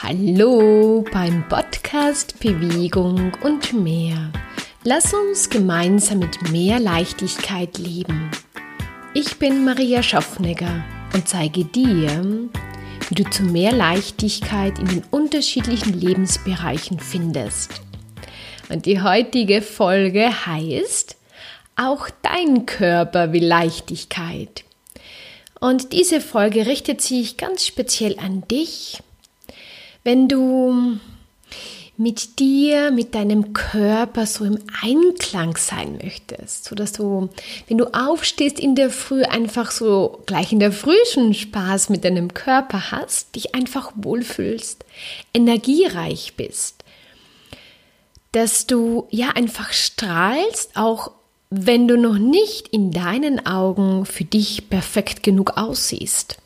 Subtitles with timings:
[0.00, 4.30] Hallo beim Podcast Bewegung und mehr.
[4.84, 8.30] Lass uns gemeinsam mit mehr Leichtigkeit leben.
[9.12, 10.84] Ich bin Maria Schaffnegger
[11.14, 12.48] und zeige dir,
[13.08, 17.82] wie du zu mehr Leichtigkeit in den unterschiedlichen Lebensbereichen findest.
[18.68, 21.16] Und die heutige Folge heißt
[21.74, 24.62] Auch dein Körper will Leichtigkeit.
[25.58, 29.02] Und diese Folge richtet sich ganz speziell an dich,
[30.08, 30.98] wenn du
[31.98, 37.28] mit dir, mit deinem Körper so im Einklang sein möchtest, so dass du,
[37.66, 42.06] wenn du aufstehst in der Früh, einfach so gleich in der Früh schon Spaß mit
[42.06, 44.82] deinem Körper hast, dich einfach wohlfühlst,
[45.34, 46.84] energiereich bist,
[48.32, 51.10] dass du ja einfach strahlst, auch
[51.50, 56.38] wenn du noch nicht in deinen Augen für dich perfekt genug aussiehst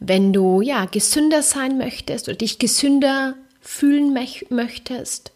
[0.00, 4.16] wenn du ja gesünder sein möchtest oder dich gesünder fühlen
[4.48, 5.32] möchtest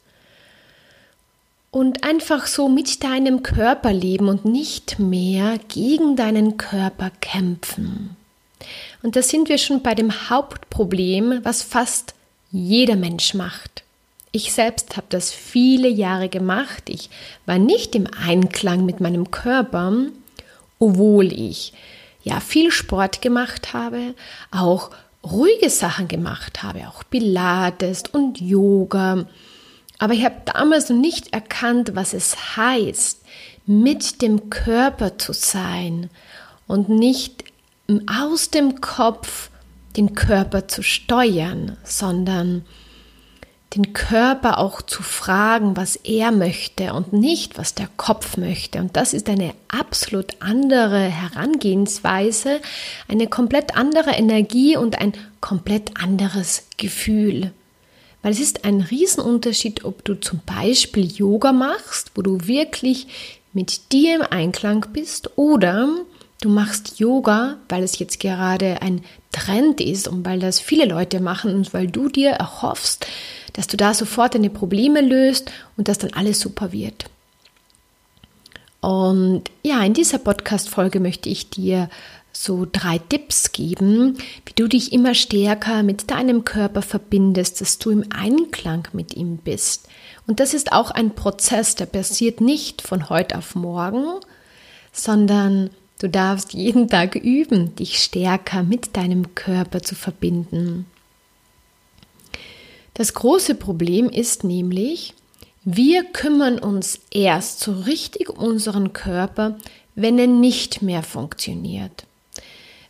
[1.71, 8.17] und einfach so mit deinem Körper leben und nicht mehr gegen deinen Körper kämpfen.
[9.03, 12.15] Und da sind wir schon bei dem Hauptproblem, was fast
[12.51, 13.83] jeder Mensch macht.
[14.33, 16.85] Ich selbst habe das viele Jahre gemacht.
[16.89, 17.11] Ich
[17.45, 19.93] war nicht im Einklang mit meinem Körper,
[20.79, 21.73] obwohl ich
[22.25, 24.15] ja viel Sport gemacht habe,
[24.51, 24.91] auch
[25.23, 29.27] ruhige Sachen gemacht habe, auch Pilates und Yoga.
[29.99, 33.23] Aber ich habe damals noch nicht erkannt, was es heißt,
[33.67, 36.11] mit dem Körper zu sein
[36.67, 37.45] und nicht
[38.07, 39.51] aus dem Kopf
[39.97, 42.65] den Körper zu steuern, sondern
[43.75, 48.79] den Körper auch zu fragen, was er möchte und nicht, was der Kopf möchte.
[48.79, 52.61] Und das ist eine absolut andere Herangehensweise,
[53.09, 57.53] eine komplett andere Energie und ein komplett anderes Gefühl.
[58.23, 63.07] Weil es ist ein Riesenunterschied, ob du zum Beispiel Yoga machst, wo du wirklich
[63.53, 65.89] mit dir im Einklang bist, oder
[66.41, 69.03] du machst Yoga, weil es jetzt gerade ein
[69.33, 73.07] Trend ist und weil das viele Leute machen und weil du dir erhoffst,
[73.55, 77.07] dass du da sofort deine Probleme löst und dass dann alles super wird.
[78.81, 81.89] Und ja, in dieser Podcast-Folge möchte ich dir
[82.37, 87.91] so drei Tipps geben, wie du dich immer stärker mit deinem Körper verbindest, dass du
[87.91, 89.89] im Einklang mit ihm bist.
[90.27, 94.21] Und das ist auch ein Prozess, der passiert nicht von heute auf morgen,
[94.93, 95.71] sondern
[96.05, 100.85] du darfst jeden Tag üben, dich stärker mit deinem Körper zu verbinden.
[102.93, 105.15] Das große Problem ist nämlich,
[105.65, 109.57] wir kümmern uns erst so richtig um unseren Körper,
[109.95, 112.05] wenn er nicht mehr funktioniert.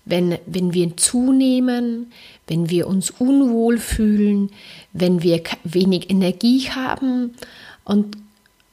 [0.05, 2.13] Wenn, wenn wir zunehmen,
[2.49, 4.51] wenn wir uns unwohl fühlen,
[4.93, 7.37] wenn wir wenig Energie haben.
[7.85, 8.17] Und,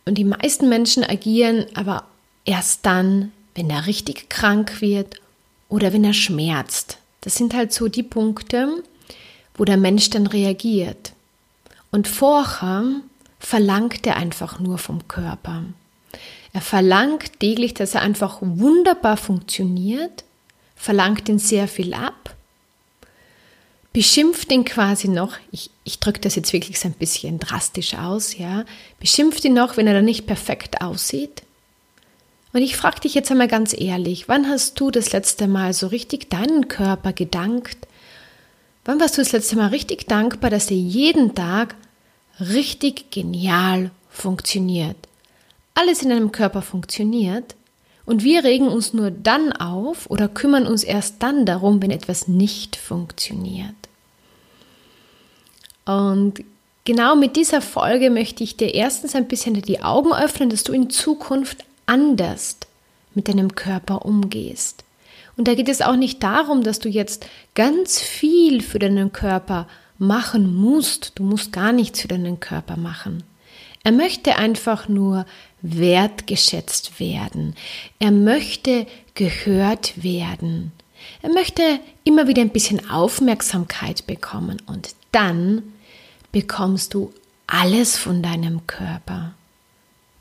[0.06, 2.08] und die meisten Menschen agieren aber
[2.44, 5.20] erst dann, wenn er richtig krank wird
[5.70, 6.98] oder wenn er schmerzt.
[7.22, 8.84] Das sind halt so die Punkte,
[9.56, 11.14] wo der Mensch dann reagiert.
[11.92, 12.86] Und vorher
[13.40, 15.64] verlangt er einfach nur vom Körper.
[16.54, 20.24] Er verlangt täglich, dass er einfach wunderbar funktioniert,
[20.76, 22.36] verlangt ihn sehr viel ab,
[23.94, 28.38] beschimpft ihn quasi noch, ich, ich drücke das jetzt wirklich so ein bisschen drastisch aus,
[28.38, 28.66] ja,
[29.00, 31.44] beschimpft ihn noch, wenn er dann nicht perfekt aussieht.
[32.54, 35.88] Und ich frage dich jetzt einmal ganz ehrlich, wann hast du das letzte Mal so
[35.88, 37.88] richtig deinen Körper gedankt,
[38.84, 41.76] Wann warst du das letzte Mal richtig dankbar, dass er jeden Tag
[42.40, 44.98] richtig genial funktioniert?
[45.76, 47.56] Alles in deinem Körper funktioniert
[48.06, 52.28] und wir regen uns nur dann auf oder kümmern uns erst dann darum, wenn etwas
[52.28, 53.76] nicht funktioniert.
[55.86, 56.44] Und
[56.84, 60.74] genau mit dieser Folge möchte ich dir erstens ein bisschen die Augen öffnen, dass du
[60.74, 62.58] in Zukunft anders
[63.14, 64.86] mit deinem Körper umgehst.
[65.36, 69.68] Und da geht es auch nicht darum, dass du jetzt ganz viel für deinen Körper
[69.98, 71.14] machen musst.
[71.16, 73.24] Du musst gar nichts für deinen Körper machen.
[73.84, 75.26] Er möchte einfach nur
[75.62, 77.56] wertgeschätzt werden.
[78.00, 80.72] Er möchte gehört werden.
[81.22, 85.64] Er möchte immer wieder ein bisschen Aufmerksamkeit bekommen und dann
[86.32, 87.12] bekommst du
[87.48, 89.34] alles von deinem Körper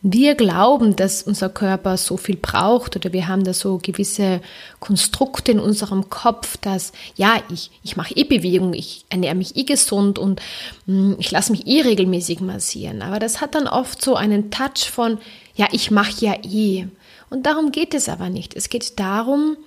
[0.02, 4.40] wir glauben, dass unser Körper so viel braucht oder wir haben da so gewisse
[4.78, 9.64] Konstrukte in unserem Kopf, dass ja, ich, ich mache eh Bewegung, ich ernähre mich eh
[9.64, 10.40] gesund und
[10.86, 13.02] mh, hm, ich lasse mich eh regelmäßig massieren.
[13.02, 15.18] Aber das hat dann oft so einen Touch von,
[15.54, 16.86] ja, ich mache ja eh.
[17.28, 18.56] Und darum geht es aber nicht.
[18.56, 19.58] Es geht darum,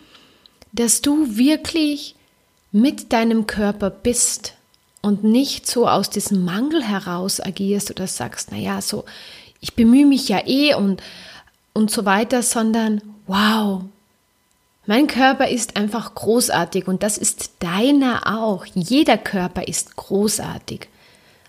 [0.72, 2.16] dass du wirklich
[2.72, 4.56] mit deinem Körper bist
[5.04, 9.06] und nicht so aus diesem Mangel heraus agierst oder sagst, naja, so,
[9.64, 11.02] ich bemühe mich ja eh und,
[11.72, 13.82] und so weiter, sondern wow,
[14.86, 18.66] mein Körper ist einfach großartig und das ist deiner auch.
[18.76, 20.90] Jeder Körper ist großartig.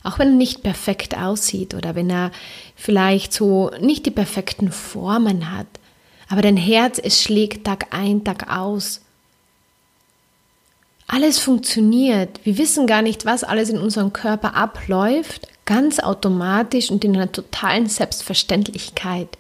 [0.05, 2.31] Auch wenn er nicht perfekt aussieht oder wenn er
[2.77, 5.67] vielleicht so nicht die perfekten Formen hat.
[6.29, 9.01] Aber dein Herz, es schlägt Tag ein, Tag aus.
[11.09, 12.39] Alles funktioniert.
[12.45, 17.33] Wir wissen gar nicht, was alles in unserem Körper abläuft, ganz automatisch und in einer
[17.33, 19.39] totalen Selbstverständlichkeit.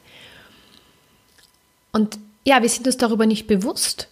[1.92, 4.08] Und ja, wir sind uns darüber nicht bewusst.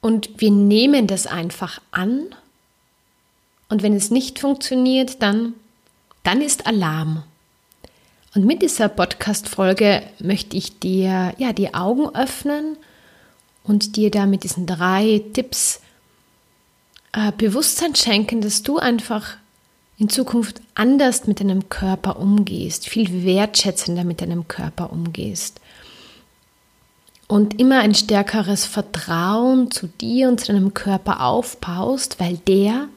[0.00, 2.34] Und wir nehmen das einfach an.
[3.68, 5.54] Und wenn es nicht funktioniert, dann,
[6.22, 7.24] dann ist Alarm.
[8.34, 12.76] Und mit dieser Podcast-Folge möchte ich dir ja die Augen öffnen
[13.64, 15.80] und dir da mit diesen drei Tipps
[17.12, 19.38] äh, Bewusstsein schenken, dass du einfach
[19.98, 25.60] in Zukunft anders mit deinem Körper umgehst, viel wertschätzender mit deinem Körper umgehst
[27.28, 32.88] und immer ein stärkeres Vertrauen zu dir und zu deinem Körper aufbaust, weil der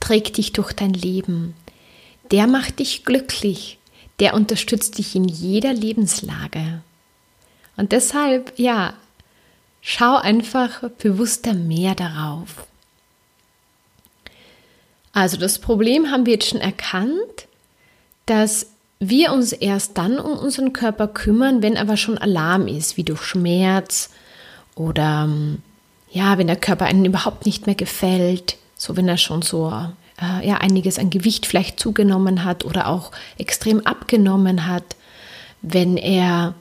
[0.00, 1.54] trägt dich durch dein Leben.
[2.30, 3.78] Der macht dich glücklich.
[4.18, 6.80] Der unterstützt dich in jeder Lebenslage.
[7.76, 8.94] Und deshalb, ja,
[9.82, 12.66] schau einfach bewusster mehr darauf.
[15.16, 17.48] Also das Problem haben wir jetzt schon erkannt,
[18.26, 18.66] dass
[18.98, 23.22] wir uns erst dann um unseren Körper kümmern, wenn aber schon Alarm ist, wie durch
[23.22, 24.10] Schmerz
[24.74, 25.26] oder
[26.10, 29.72] ja, wenn der Körper einem überhaupt nicht mehr gefällt, so wenn er schon so
[30.20, 34.96] äh, ja einiges an Gewicht vielleicht zugenommen hat oder auch extrem abgenommen hat,
[35.62, 36.52] wenn er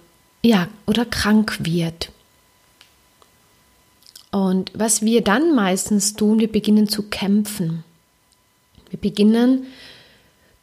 [0.43, 2.09] ja oder krank wird.
[4.31, 7.83] Und was wir dann meistens tun, wir beginnen zu kämpfen.
[8.89, 9.65] Wir beginnen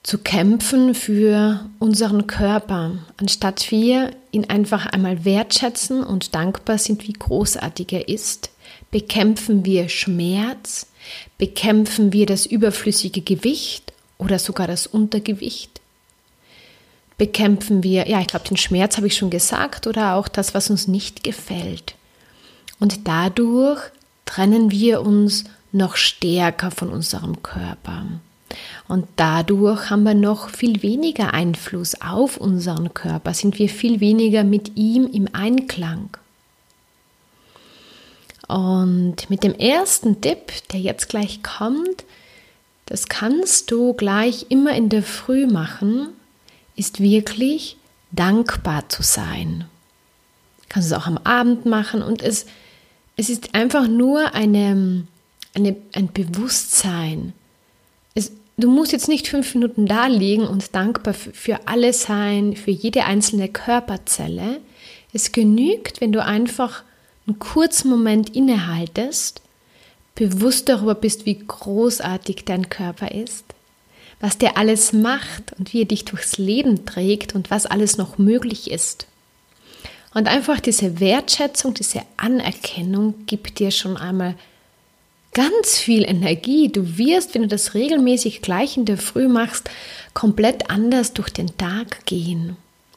[0.03, 7.13] zu kämpfen für unseren Körper, anstatt wir ihn einfach einmal wertschätzen und dankbar sind, wie
[7.13, 8.51] großartig er ist,
[8.91, 10.89] bekämpfen wir Schmerz,
[11.39, 15.81] bekämpfen wir das überflüssige Gewicht oder sogar das Untergewicht,
[17.17, 20.71] bekämpfen wir, ja, ich glaube, den Schmerz habe ich schon gesagt, oder auch das, was
[20.71, 21.95] uns nicht gefällt.
[22.81, 23.81] Und dadurch
[24.25, 28.07] trennen wir uns noch stärker von unserem Körper.
[28.89, 34.45] Und dadurch haben wir noch viel weniger Einfluss auf unseren Körper, sind wir viel weniger
[34.45, 36.11] mit ihm im Einklang.
[38.49, 42.05] Und mit dem ersten Tipp, der jetzt gleich kommt,
[42.87, 46.09] das kannst du gleich immer in der Früh machen,
[46.77, 47.79] ist wirklich
[48.11, 49.65] dankbar zu sein.
[50.69, 52.47] Kannst du es auch am Abend machen und es,
[53.17, 55.07] es ist einfach nur eine,
[55.55, 57.33] eine, ein Bewusstsein.
[58.15, 62.71] Es, du musst jetzt nicht fünf Minuten da liegen und dankbar für alles sein, für
[62.71, 64.61] jede einzelne Körperzelle.
[65.13, 66.83] Es genügt, wenn du einfach
[67.27, 69.43] einen kurzen Moment innehaltest,
[70.15, 73.45] bewusst darüber bist, wie großartig dein Körper ist,
[74.21, 78.19] was der alles macht und wie er dich durchs Leben trägt und was alles noch
[78.19, 79.07] möglich ist.
[80.15, 84.35] Und einfach diese Wertschätzung, diese Anerkennung gibt dir schon einmal
[85.33, 86.69] ganz viel Energie.
[86.69, 89.71] Du wirst, wenn du das regelmäßig gleich in der Früh machst,
[90.15, 92.57] komplett anders durch den Tag gehen.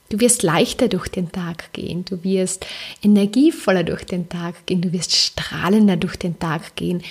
[0.09, 2.67] Du wirst leichter durch den Tag gehen, du wirst
[3.01, 7.01] energievoller durch den Tag gehen, du wirst strahlender durch den Tag gehen,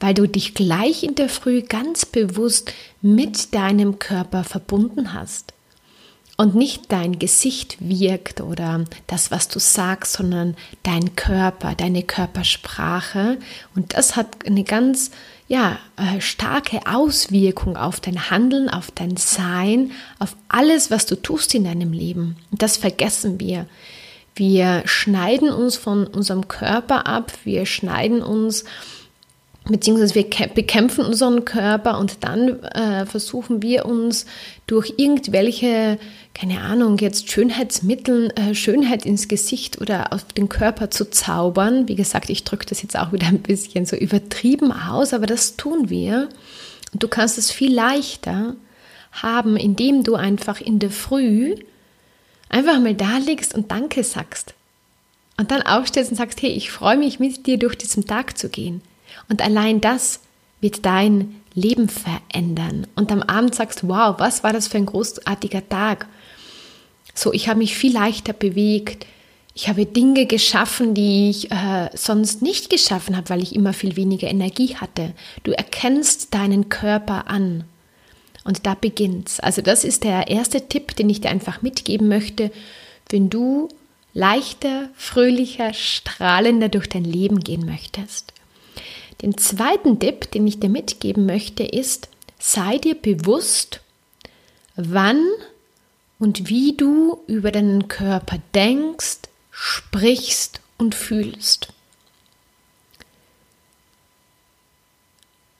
[0.00, 5.54] weil du dich gleich in der Früh ganz bewusst mit deinem Körper verbunden hast
[6.36, 13.38] und nicht dein Gesicht wirkt oder das, was du sagst, sondern dein Körper, deine Körpersprache.
[13.74, 15.10] Und das hat eine ganz
[15.48, 21.54] ja, äh, starke Auswirkung auf dein Handeln, auf dein Sein, auf alles, was du tust
[21.54, 22.36] in deinem Leben.
[22.50, 23.66] Und das vergessen wir.
[24.34, 28.64] Wir schneiden uns von unserem Körper ab, wir schneiden uns
[29.68, 34.26] beziehungsweise wir bekämpfen unseren Körper und dann äh, versuchen wir uns
[34.66, 35.98] durch irgendwelche,
[36.34, 41.86] keine Ahnung, jetzt Schönheitsmitteln, äh, Schönheit ins Gesicht oder auf den Körper zu zaubern.
[41.86, 45.56] Wie gesagt, ich drücke das jetzt auch wieder ein bisschen so übertrieben aus, aber das
[45.56, 46.28] tun wir.
[46.92, 48.56] Und du kannst es viel leichter
[49.12, 51.54] haben, indem du einfach in der Früh
[52.48, 54.54] einfach mal da liegst und Danke sagst.
[55.36, 58.48] Und dann aufstellst und sagst, hey, ich freue mich mit dir durch diesen Tag zu
[58.48, 58.82] gehen.
[59.28, 60.20] Und allein das
[60.60, 62.86] wird dein Leben verändern.
[62.94, 66.06] Und am Abend sagst, wow, was war das für ein großartiger Tag.
[67.14, 69.06] So, ich habe mich viel leichter bewegt.
[69.54, 73.96] Ich habe Dinge geschaffen, die ich äh, sonst nicht geschaffen habe, weil ich immer viel
[73.96, 75.12] weniger Energie hatte.
[75.42, 77.64] Du erkennst deinen Körper an.
[78.44, 79.40] Und da beginnt's.
[79.40, 82.50] Also das ist der erste Tipp, den ich dir einfach mitgeben möchte,
[83.10, 83.68] wenn du
[84.14, 88.31] leichter, fröhlicher, strahlender durch dein Leben gehen möchtest.
[89.22, 93.80] Den zweiten Tipp, den ich dir mitgeben möchte, ist, sei dir bewusst,
[94.74, 95.24] wann
[96.18, 99.18] und wie du über deinen Körper denkst,
[99.50, 101.68] sprichst und fühlst.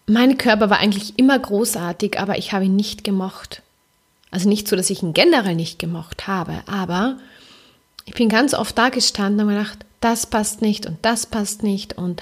[0.07, 3.63] Mein Körper war eigentlich immer großartig, aber ich habe ihn nicht gemocht.
[4.33, 7.19] Also nicht so, dass ich ihn generell nicht gemocht habe, aber
[8.05, 11.63] ich bin ganz oft da gestanden und habe gedacht, das passt nicht und das passt
[11.63, 12.21] nicht und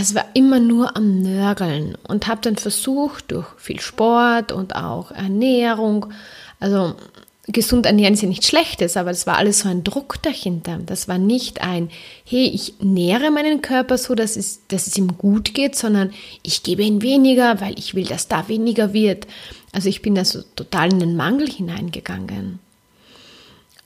[0.00, 5.10] es war immer nur am Nörgeln und habe dann versucht, durch viel Sport und auch
[5.10, 6.06] Ernährung,
[6.60, 6.94] also
[7.48, 10.78] gesund ernähren ist ja nichts Schlechtes, aber es war alles so ein Druck dahinter.
[10.84, 11.90] Das war nicht ein,
[12.24, 16.62] hey, ich nähere meinen Körper so, dass es, dass es ihm gut geht, sondern ich
[16.62, 19.26] gebe ihn weniger, weil ich will, dass da weniger wird.
[19.72, 22.60] Also ich bin da so total in den Mangel hineingegangen.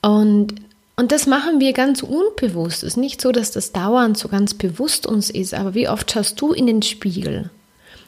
[0.01, 0.55] Und,
[0.97, 2.83] und das machen wir ganz unbewusst.
[2.83, 6.11] Es ist nicht so, dass das dauernd so ganz bewusst uns ist, aber wie oft
[6.11, 7.51] schaust du in den Spiegel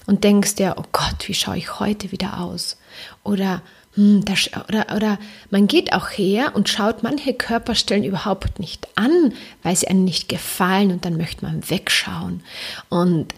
[0.07, 2.77] und denkst dir, oh Gott, wie schaue ich heute wieder aus?
[3.23, 3.61] Oder
[3.93, 5.19] hm, das, oder, oder
[5.51, 10.27] man geht auch her und schaut manche Körperstellen überhaupt nicht an, weil sie einem nicht
[10.27, 12.41] gefallen und dann möchte man wegschauen.
[12.89, 13.35] Und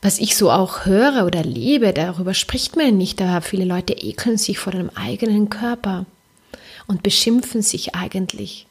[0.00, 4.38] was ich so auch höre oder lebe, darüber spricht man nicht, da viele Leute ekeln
[4.38, 6.06] sich vor dem eigenen Körper
[6.86, 8.66] und beschimpfen sich eigentlich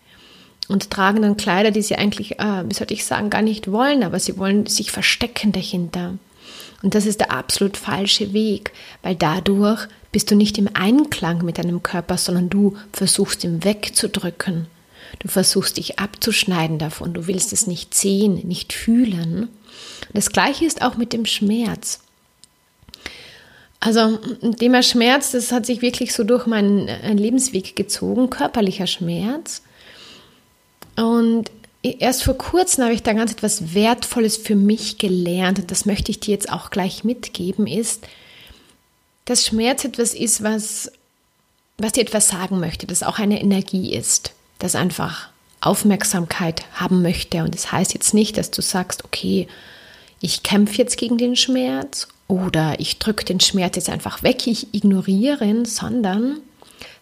[0.71, 4.03] und tragen dann Kleider, die sie eigentlich, äh, wie soll ich sagen, gar nicht wollen,
[4.03, 6.17] aber sie wollen sich verstecken dahinter.
[6.81, 8.71] Und das ist der absolut falsche Weg,
[9.03, 14.67] weil dadurch bist du nicht im Einklang mit deinem Körper, sondern du versuchst ihn wegzudrücken.
[15.19, 17.13] Du versuchst dich abzuschneiden davon.
[17.13, 19.49] Du willst es nicht sehen, nicht fühlen.
[20.13, 21.99] Das gleiche ist auch mit dem Schmerz.
[23.79, 24.19] Also
[24.59, 29.63] Thema Schmerz, das hat sich wirklich so durch meinen äh, Lebensweg gezogen, körperlicher Schmerz.
[31.01, 31.49] Und
[31.81, 36.11] erst vor kurzem habe ich da ganz etwas Wertvolles für mich gelernt und das möchte
[36.11, 38.05] ich dir jetzt auch gleich mitgeben, ist,
[39.25, 40.91] dass Schmerz etwas ist, was,
[41.79, 45.29] was dir etwas sagen möchte, das auch eine Energie ist, das einfach
[45.59, 47.43] Aufmerksamkeit haben möchte.
[47.43, 49.47] Und das heißt jetzt nicht, dass du sagst, okay,
[50.19, 54.73] ich kämpfe jetzt gegen den Schmerz oder ich drücke den Schmerz jetzt einfach weg, ich
[54.73, 56.41] ignoriere ihn, sondern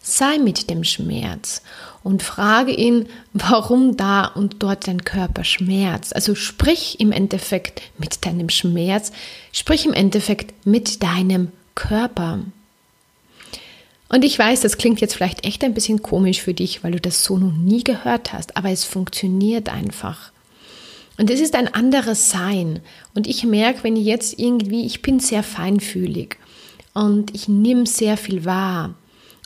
[0.01, 1.61] sei mit dem Schmerz
[2.03, 6.15] und frage ihn, warum da und dort dein Körper schmerzt.
[6.15, 9.11] Also sprich im Endeffekt mit deinem Schmerz,
[9.51, 12.39] sprich im Endeffekt mit deinem Körper.
[14.09, 16.99] Und ich weiß, das klingt jetzt vielleicht echt ein bisschen komisch für dich, weil du
[16.99, 20.31] das so noch nie gehört hast, aber es funktioniert einfach.
[21.19, 22.79] Und es ist ein anderes Sein.
[23.13, 26.37] Und ich merke, wenn ich jetzt irgendwie, ich bin sehr feinfühlig
[26.93, 28.95] und ich nehme sehr viel wahr.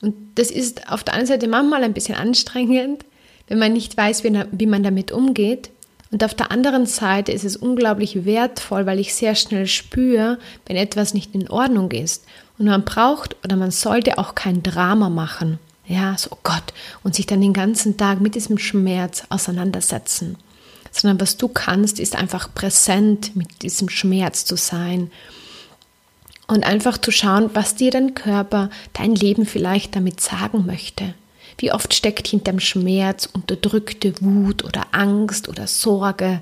[0.03, 3.05] Und das ist auf der einen Seite manchmal ein bisschen anstrengend,
[3.47, 5.69] wenn man nicht weiß, wie man damit umgeht.
[6.11, 10.75] Und auf der anderen Seite ist es unglaublich wertvoll, weil ich sehr schnell spüre, wenn
[10.75, 12.25] etwas nicht in Ordnung ist.
[12.57, 15.57] Und man braucht oder man sollte auch kein Drama machen.
[15.87, 20.37] Ja, so oh Gott, und sich dann den ganzen Tag mit diesem Schmerz auseinandersetzen.
[20.91, 25.11] Sondern was du kannst, ist einfach präsent mit diesem Schmerz zu sein.
[26.47, 31.13] Und einfach zu schauen, was dir dein Körper, dein Leben vielleicht damit sagen möchte.
[31.57, 36.41] Wie oft steckt hinterm Schmerz unterdrückte Wut oder Angst oder Sorge?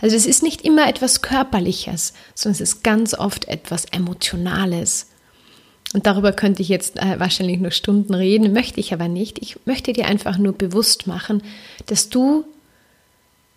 [0.00, 5.10] Also es ist nicht immer etwas Körperliches, sondern es ist ganz oft etwas Emotionales.
[5.94, 9.38] Und darüber könnte ich jetzt äh, wahrscheinlich nur Stunden reden, möchte ich aber nicht.
[9.38, 11.42] Ich möchte dir einfach nur bewusst machen,
[11.86, 12.44] dass du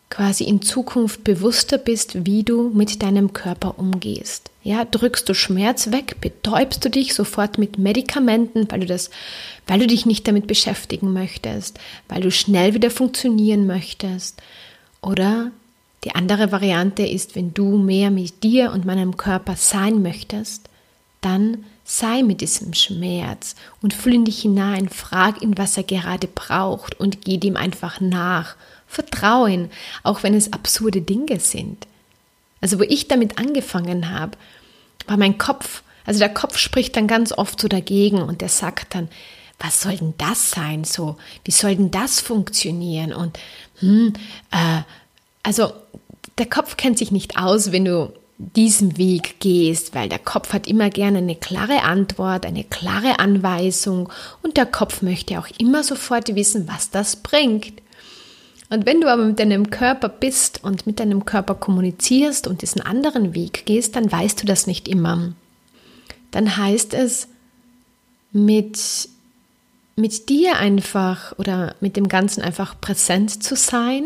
[0.09, 4.49] quasi in Zukunft bewusster bist, wie du mit deinem Körper umgehst.
[4.63, 9.09] Ja, drückst du Schmerz weg, betäubst du dich sofort mit Medikamenten, weil du das,
[9.67, 14.41] weil du dich nicht damit beschäftigen möchtest, weil du schnell wieder funktionieren möchtest.
[15.01, 15.51] Oder
[16.03, 20.69] die andere Variante ist, wenn du mehr mit dir und meinem Körper sein möchtest,
[21.21, 26.27] dann sei mit diesem Schmerz und fühl in dich hinein, frag ihn, was er gerade
[26.27, 28.55] braucht und geh ihm einfach nach
[28.89, 29.69] Vertrauen,
[30.03, 31.87] auch wenn es absurde Dinge sind.
[32.59, 34.37] Also wo ich damit angefangen habe,
[35.07, 38.95] war mein Kopf, also der Kopf spricht dann ganz oft so dagegen und der sagt
[38.95, 39.09] dann,
[39.59, 41.17] was soll denn das sein so?
[41.43, 43.13] Wie soll denn das funktionieren?
[43.13, 43.37] Und
[43.79, 44.13] hm,
[44.51, 44.81] äh,
[45.43, 45.71] also
[46.37, 50.65] der Kopf kennt sich nicht aus, wenn du diesen Weg gehst, weil der Kopf hat
[50.65, 54.09] immer gerne eine klare Antwort, eine klare Anweisung
[54.41, 57.81] und der Kopf möchte auch immer sofort wissen, was das bringt.
[58.69, 62.81] Und wenn du aber mit deinem Körper bist und mit deinem Körper kommunizierst und diesen
[62.81, 65.33] anderen Weg gehst, dann weißt du das nicht immer.
[66.31, 67.27] Dann heißt es,
[68.31, 69.09] mit,
[69.95, 74.03] mit dir einfach oder mit dem Ganzen einfach präsent zu sein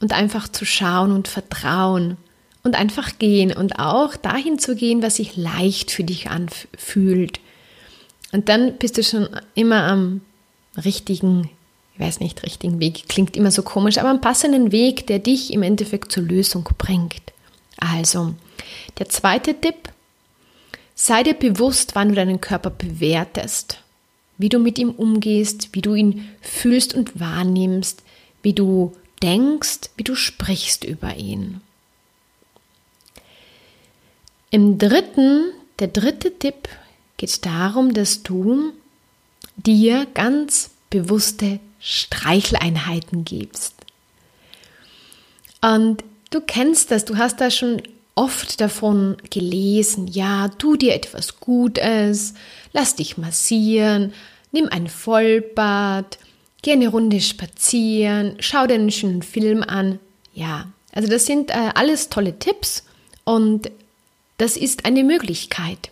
[0.00, 2.16] und einfach zu schauen und vertrauen
[2.64, 7.38] und einfach gehen und auch dahin zu gehen, was sich leicht für dich anfühlt.
[8.32, 10.20] Und dann bist du schon immer am
[10.84, 11.48] richtigen
[11.94, 15.52] ich weiß nicht, richtigen Weg, klingt immer so komisch, aber einen passenden Weg, der dich
[15.52, 17.22] im Endeffekt zur Lösung bringt.
[17.76, 18.34] Also,
[18.98, 19.90] der zweite Tipp,
[20.96, 23.80] sei dir bewusst, wann du deinen Körper bewertest,
[24.38, 28.02] wie du mit ihm umgehst, wie du ihn fühlst und wahrnimmst,
[28.42, 31.60] wie du denkst, wie du sprichst über ihn.
[34.50, 36.68] Im dritten, der dritte Tipp
[37.16, 38.72] geht darum, dass du
[39.56, 43.74] dir ganz bewusste Streicheleinheiten gibst.
[45.60, 47.82] Und du kennst das, du hast da schon
[48.14, 52.32] oft davon gelesen, ja, tu dir etwas Gutes,
[52.72, 54.14] lass dich massieren,
[54.50, 56.18] nimm ein Vollbad,
[56.62, 59.98] geh eine Runde spazieren, schau dir einen schönen Film an.
[60.32, 62.84] Ja, also das sind äh, alles tolle Tipps
[63.24, 63.70] und
[64.38, 65.90] das ist eine Möglichkeit.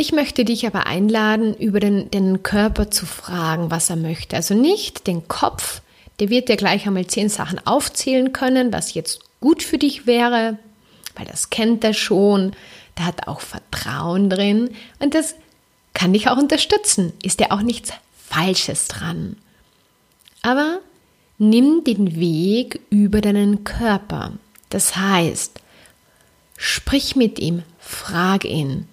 [0.00, 4.34] Ich möchte dich aber einladen, über den, den Körper zu fragen, was er möchte.
[4.34, 5.82] Also nicht den Kopf,
[6.20, 10.58] der wird dir gleich einmal zehn Sachen aufzählen können, was jetzt gut für dich wäre,
[11.16, 12.52] weil das kennt er schon,
[12.94, 15.34] da hat auch Vertrauen drin und das
[15.92, 17.12] kann dich auch unterstützen.
[17.22, 17.92] Ist ja auch nichts
[18.26, 19.36] Falsches dran.
[20.40, 20.78] Aber
[21.36, 24.32] nimm den Weg über deinen Körper.
[24.70, 25.60] Das heißt,
[26.56, 28.86] sprich mit ihm, frag ihn,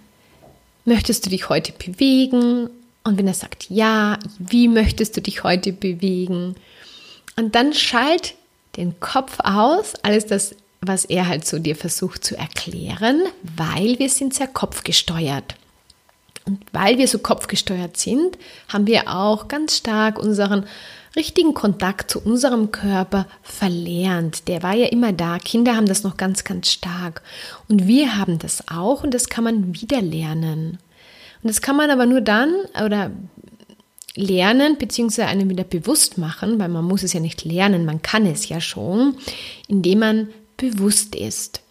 [0.87, 2.69] möchtest du dich heute bewegen?
[3.03, 6.55] Und wenn er sagt ja, wie möchtest du dich heute bewegen?
[7.35, 8.33] Und dann schalt
[8.77, 13.21] den Kopf aus, alles das, was er halt so dir versucht zu erklären,
[13.55, 15.55] weil wir sind sehr kopfgesteuert.
[16.45, 18.37] Und weil wir so kopfgesteuert sind,
[18.69, 20.65] haben wir auch ganz stark unseren
[21.15, 24.47] richtigen Kontakt zu unserem Körper verlernt.
[24.47, 25.37] Der war ja immer da.
[25.39, 27.21] Kinder haben das noch ganz, ganz stark.
[27.67, 30.79] Und wir haben das auch und das kann man wieder lernen.
[31.43, 33.11] Und das kann man aber nur dann oder
[34.15, 38.25] lernen, beziehungsweise einem wieder bewusst machen, weil man muss es ja nicht lernen, man kann
[38.25, 39.15] es ja schon,
[39.67, 41.61] indem man bewusst ist.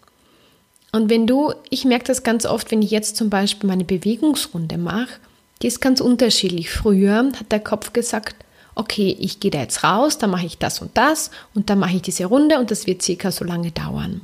[0.93, 4.79] Und wenn du, ich merke das ganz oft, wenn ich jetzt zum Beispiel meine Bewegungsrunde
[4.79, 5.21] mache,
[5.61, 6.71] die ist ganz unterschiedlich.
[6.71, 8.37] Früher hat der Kopf gesagt,
[8.77, 11.97] okay, ich gehe da jetzt raus, dann mache ich das und das und dann mache
[11.97, 14.21] ich diese Runde und das wird circa so lange dauern.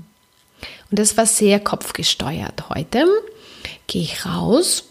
[0.90, 2.68] Und das war sehr kopfgesteuert.
[2.68, 3.06] Heute
[3.88, 4.84] gehe ich raus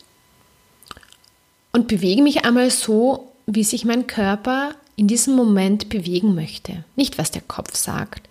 [1.71, 6.83] und bewege mich einmal so, wie sich mein Körper in diesem Moment bewegen möchte.
[6.95, 8.27] Nicht, was der Kopf sagt,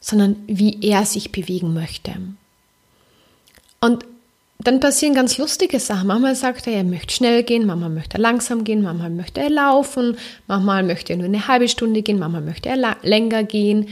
[0.00, 2.14] sondern wie er sich bewegen möchte.
[3.80, 4.04] Und
[4.58, 6.08] dann passieren ganz lustige Sachen.
[6.08, 9.50] Manchmal sagt er, er möchte schnell gehen, manchmal möchte er langsam gehen, manchmal möchte er
[9.50, 10.16] laufen,
[10.46, 13.88] manchmal möchte er nur eine halbe Stunde gehen, manchmal möchte er länger gehen.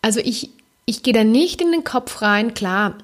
[0.00, 0.50] Also ich,
[0.86, 2.54] ich gehe da nicht in den Kopf rein.
[2.54, 2.96] Klar,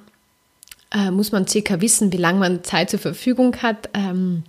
[0.92, 4.44] äh, muss man circa wissen, wie lange man Zeit zur Verfügung hat, ähm,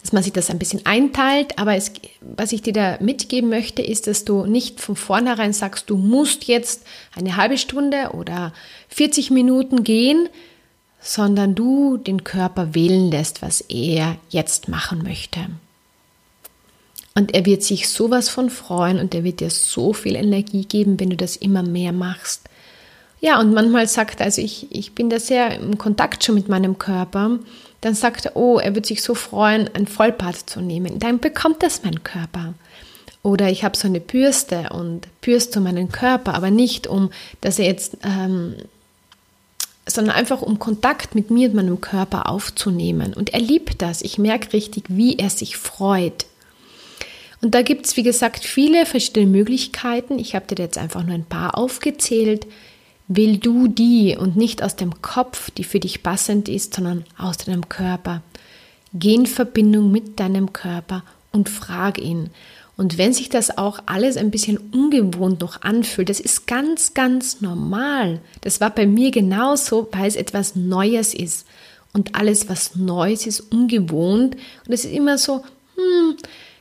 [0.00, 1.58] dass man sich das ein bisschen einteilt.
[1.58, 5.90] Aber es, was ich dir da mitgeben möchte, ist, dass du nicht von vornherein sagst,
[5.90, 6.84] du musst jetzt
[7.16, 8.52] eine halbe Stunde oder
[8.88, 10.28] 40 Minuten gehen,
[11.00, 15.40] sondern du den Körper wählen lässt, was er jetzt machen möchte.
[17.14, 21.00] Und er wird sich sowas von freuen und er wird dir so viel Energie geben,
[21.00, 22.42] wenn du das immer mehr machst.
[23.20, 26.48] Ja, und manchmal sagt er, also ich, ich bin da sehr im Kontakt schon mit
[26.48, 27.38] meinem Körper,
[27.80, 30.98] dann sagt er, oh, er wird sich so freuen, ein Vollbad zu nehmen.
[30.98, 32.54] Dann bekommt das mein Körper.
[33.22, 37.10] Oder ich habe so eine Bürste und bürste meinen Körper, aber nicht um,
[37.42, 38.54] dass er jetzt ähm,
[39.90, 43.14] sondern einfach um Kontakt mit mir und meinem Körper aufzunehmen.
[43.14, 44.02] Und er liebt das.
[44.02, 46.26] Ich merke richtig, wie er sich freut.
[47.42, 50.18] Und da gibt es, wie gesagt, viele verschiedene Möglichkeiten.
[50.18, 52.46] Ich habe dir jetzt einfach nur ein paar aufgezählt.
[53.08, 57.38] Will du die und nicht aus dem Kopf, die für dich passend ist, sondern aus
[57.38, 58.22] deinem Körper.
[58.92, 62.30] Geh in Verbindung mit deinem Körper und frag ihn.
[62.80, 67.42] Und wenn sich das auch alles ein bisschen ungewohnt noch anfühlt, das ist ganz, ganz
[67.42, 68.20] normal.
[68.40, 71.46] Das war bei mir genauso, weil es etwas Neues ist.
[71.92, 74.36] Und alles, was Neues ist, ungewohnt.
[74.66, 75.44] Und es ist immer so,
[75.76, 76.16] hm,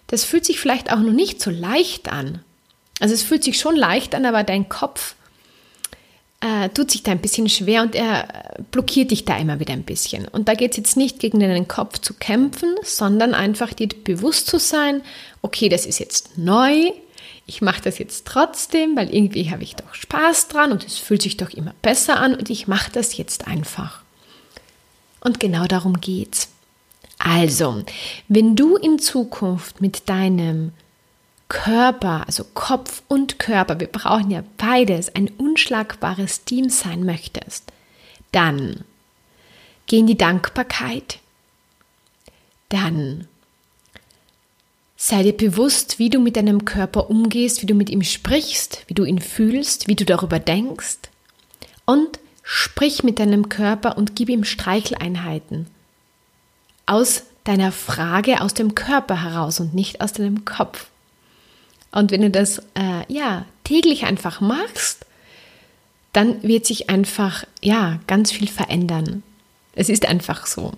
[0.08, 2.44] das fühlt sich vielleicht auch noch nicht so leicht an.
[3.00, 5.16] Also es fühlt sich schon leicht an, aber dein Kopf
[6.42, 9.84] äh, tut sich da ein bisschen schwer und er blockiert dich da immer wieder ein
[9.84, 10.28] bisschen.
[10.28, 14.48] Und da geht es jetzt nicht gegen deinen Kopf zu kämpfen, sondern einfach dir bewusst
[14.48, 15.02] zu sein,
[15.42, 16.92] okay, das ist jetzt neu,
[17.46, 21.22] ich mache das jetzt trotzdem, weil irgendwie habe ich doch Spaß dran und es fühlt
[21.22, 24.02] sich doch immer besser an und ich mache das jetzt einfach.
[25.20, 26.50] Und genau darum geht's.
[27.18, 27.84] Also,
[28.30, 30.72] wenn du in Zukunft mit deinem
[31.50, 37.72] Körper, also Kopf und Körper, wir brauchen ja beides, ein unschlagbares Team sein möchtest,
[38.32, 38.84] dann
[39.88, 41.20] geh in die Dankbarkeit,
[42.70, 43.28] dann
[45.02, 48.94] Sei dir bewusst, wie du mit deinem Körper umgehst, wie du mit ihm sprichst, wie
[48.94, 50.98] du ihn fühlst, wie du darüber denkst.
[51.86, 55.68] Und sprich mit deinem Körper und gib ihm Streicheleinheiten.
[56.86, 60.88] Aus deiner Frage aus dem Körper heraus und nicht aus deinem Kopf.
[61.92, 65.06] Und wenn du das äh, ja täglich einfach machst,
[66.14, 69.24] dann wird sich einfach ja ganz viel verändern.
[69.76, 70.74] Es ist einfach so.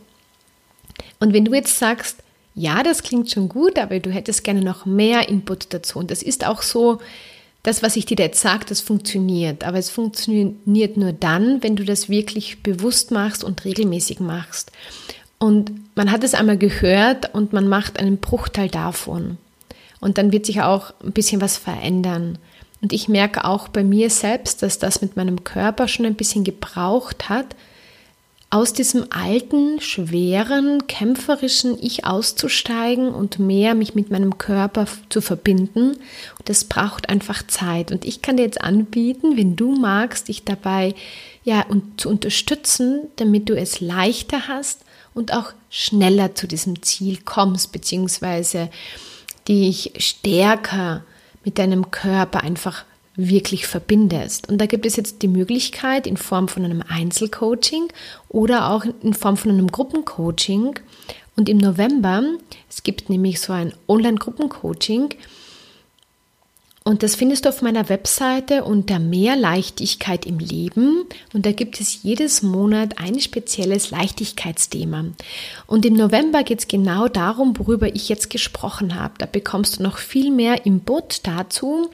[1.19, 2.17] Und wenn du jetzt sagst,
[2.54, 6.00] ja, das klingt schon gut, aber du hättest gerne noch mehr Input dazu.
[6.00, 7.00] Und das ist auch so,
[7.63, 9.63] das, was ich dir jetzt sage, das funktioniert.
[9.63, 14.71] Aber es funktioniert nur dann, wenn du das wirklich bewusst machst und regelmäßig machst.
[15.38, 19.38] Und man hat es einmal gehört und man macht einen Bruchteil davon.
[20.02, 22.38] Und dann wird sich auch ein bisschen was verändern.
[22.82, 26.44] Und ich merke auch bei mir selbst, dass das mit meinem Körper schon ein bisschen
[26.44, 27.56] gebraucht hat,
[28.54, 35.92] aus diesem alten, schweren, kämpferischen Ich auszusteigen und mehr mich mit meinem Körper zu verbinden.
[35.92, 37.94] Und das braucht einfach Zeit.
[37.94, 40.96] Und ich kann dir jetzt anbieten, wenn du magst, dich dabei
[41.46, 44.84] ja und zu unterstützen, damit du es leichter hast
[45.14, 48.70] und auch schneller zu diesem Ziel kommst, beziehungsweise
[49.48, 51.04] dich stärker
[51.44, 54.50] mit deinem Körper einfach wirklich verbindest.
[54.50, 57.88] Und da gibt es jetzt die Möglichkeit in Form von einem Einzelcoaching
[58.30, 60.80] oder auch in Form von einem Gruppencoaching.
[61.36, 62.24] Und im November,
[62.70, 65.16] es gibt nämlich so ein Online-Gruppencoaching,
[66.84, 71.04] und das findest du auf meiner Webseite unter Mehr Leichtigkeit im Leben.
[71.32, 75.06] Und da gibt es jedes Monat ein spezielles Leichtigkeitsthema.
[75.67, 79.13] Und im November geht es genau darum, worüber ich jetzt gesprochen habe.
[79.20, 81.91] Da bekommst du noch viel mehr Input dazu.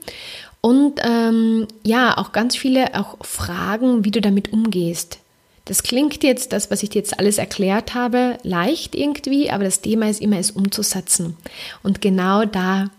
[0.61, 5.19] Und ähm, ja, auch ganz viele auch Fragen, wie du damit umgehst.
[5.65, 9.81] Das klingt jetzt, das, was ich dir jetzt alles erklärt habe, leicht irgendwie, aber das
[9.81, 11.35] Thema ist immer, es umzusetzen.
[11.83, 12.89] Und genau da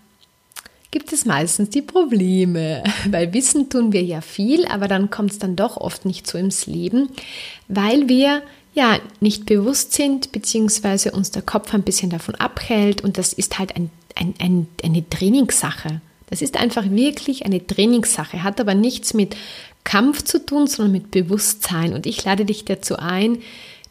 [0.90, 2.82] gibt es meistens die Probleme.
[3.10, 6.38] Weil Wissen tun wir ja viel, aber dann kommt es dann doch oft nicht so
[6.38, 7.10] ins Leben,
[7.68, 8.42] weil wir
[8.74, 13.58] ja nicht bewusst sind, beziehungsweise uns der Kopf ein bisschen davon abhält und das ist
[13.58, 16.00] halt ein, ein, ein, eine Trainingssache.
[16.30, 19.36] Das ist einfach wirklich eine Trainingssache, hat aber nichts mit
[19.84, 21.94] Kampf zu tun, sondern mit Bewusstsein.
[21.94, 23.38] Und ich lade dich dazu ein,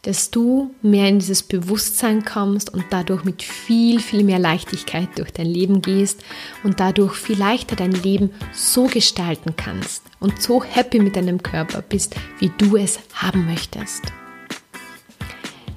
[0.02, 5.32] dass du mehr in dieses Bewusstsein kommst und dadurch mit viel, viel mehr Leichtigkeit durch
[5.32, 6.22] dein Leben gehst
[6.62, 11.82] und dadurch viel leichter dein Leben so gestalten kannst und so happy mit deinem Körper
[11.82, 14.02] bist, wie du es haben möchtest.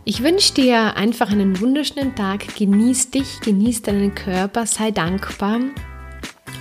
[0.04, 5.60] Ich wünsche dir einfach einen wunderschönen Tag, genieß dich, genieß deinen Körper, sei dankbar.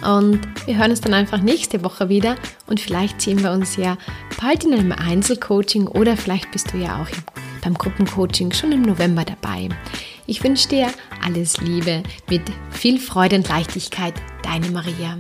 [0.03, 2.37] Und wir hören uns dann einfach nächste Woche wieder.
[2.66, 3.96] Und vielleicht sehen wir uns ja
[4.40, 7.09] bald in einem Einzelcoaching oder vielleicht bist du ja auch
[7.61, 9.68] beim Gruppencoaching schon im November dabei.
[10.27, 10.88] Ich wünsche dir
[11.25, 15.16] alles Liebe mit viel Freude und Leichtigkeit, deine Maria.